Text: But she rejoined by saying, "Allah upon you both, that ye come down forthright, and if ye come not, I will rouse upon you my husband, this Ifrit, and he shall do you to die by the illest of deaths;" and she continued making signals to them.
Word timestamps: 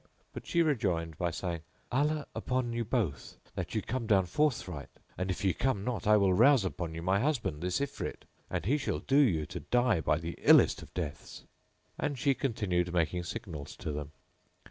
But 0.33 0.47
she 0.47 0.63
rejoined 0.63 1.15
by 1.19 1.29
saying, 1.29 1.61
"Allah 1.91 2.25
upon 2.33 2.73
you 2.73 2.83
both, 2.83 3.37
that 3.53 3.75
ye 3.75 3.83
come 3.83 4.07
down 4.07 4.25
forthright, 4.25 4.89
and 5.15 5.29
if 5.29 5.45
ye 5.45 5.53
come 5.53 5.83
not, 5.83 6.07
I 6.07 6.17
will 6.17 6.33
rouse 6.33 6.65
upon 6.65 6.95
you 6.95 7.03
my 7.03 7.19
husband, 7.19 7.61
this 7.61 7.79
Ifrit, 7.79 8.23
and 8.49 8.65
he 8.65 8.79
shall 8.79 8.97
do 8.97 9.17
you 9.19 9.45
to 9.45 9.59
die 9.59 10.01
by 10.01 10.17
the 10.17 10.39
illest 10.43 10.81
of 10.81 10.91
deaths;" 10.95 11.43
and 11.99 12.17
she 12.17 12.33
continued 12.33 12.91
making 12.91 13.25
signals 13.25 13.75
to 13.75 13.91
them. 13.91 14.11